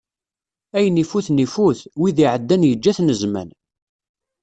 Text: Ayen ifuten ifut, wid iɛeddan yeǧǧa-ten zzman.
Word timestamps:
Ayen 0.77 1.01
ifuten 1.03 1.43
ifut, 1.45 1.79
wid 1.99 2.17
iɛeddan 2.25 2.67
yeǧǧa-ten 2.69 3.13
zzman. 3.19 3.49